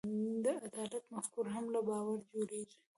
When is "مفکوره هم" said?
1.15-1.65